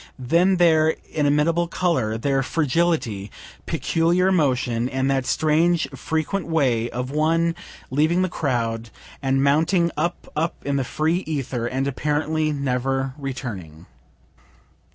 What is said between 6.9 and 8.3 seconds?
one leaving the